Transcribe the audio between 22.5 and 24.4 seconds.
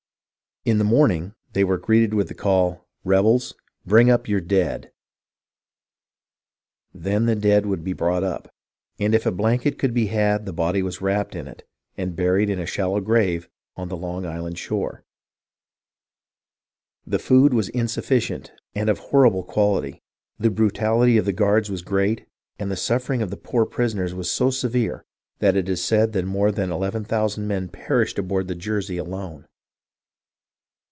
and the suffering of the poor prisoners was